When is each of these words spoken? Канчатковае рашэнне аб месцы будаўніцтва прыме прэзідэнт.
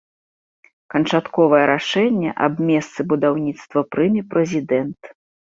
Канчатковае 0.93 1.59
рашэнне 1.73 2.31
аб 2.47 2.53
месцы 2.71 2.99
будаўніцтва 3.13 3.79
прыме 3.97 4.21
прэзідэнт. 4.33 4.99